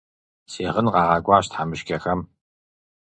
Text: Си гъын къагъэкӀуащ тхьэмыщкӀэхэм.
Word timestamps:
Си 0.51 0.61
гъын 0.73 0.87
къагъэкӀуащ 0.93 1.45
тхьэмыщкӀэхэм. 1.49 2.21